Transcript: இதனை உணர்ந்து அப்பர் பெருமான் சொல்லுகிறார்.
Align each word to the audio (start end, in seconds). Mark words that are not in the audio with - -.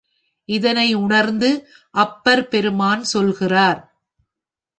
இதனை 0.49 0.93
உணர்ந்து 0.95 1.49
அப்பர் 1.95 2.47
பெருமான் 2.47 3.03
சொல்லுகிறார். 3.03 3.81